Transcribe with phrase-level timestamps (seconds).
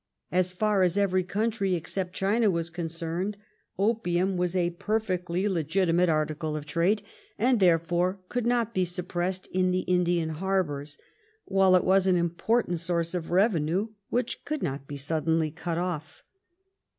[0.31, 3.37] As far as every country except China was concerned,
[3.77, 6.71] opium was a perfectly legitimate ABERDEEN AT THE FOREIGN OFFICE.
[6.71, 10.97] 86 firticle of tradei and therefore could not be rapprestfed in the Indian harbours;
[11.45, 16.23] while it was an impoflant source of revenue which could not be suddenly «ut off.